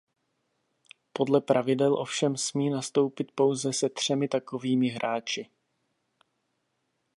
[1.13, 5.49] Podle pravidel ovšem smí nastoupit pouze se třemi takovými hráči.